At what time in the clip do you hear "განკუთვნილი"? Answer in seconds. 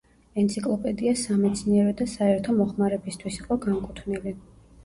3.67-4.39